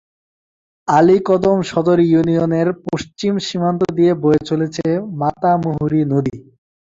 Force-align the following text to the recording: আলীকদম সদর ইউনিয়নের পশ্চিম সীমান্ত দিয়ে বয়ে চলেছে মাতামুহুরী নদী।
আলীকদম 0.87 1.57
সদর 1.71 1.97
ইউনিয়নের 2.05 2.67
পশ্চিম 2.85 3.33
সীমান্ত 3.47 3.81
দিয়ে 3.97 4.11
বয়ে 4.23 4.41
চলেছে 4.49 4.85
মাতামুহুরী 5.19 6.01
নদী। 6.11 6.37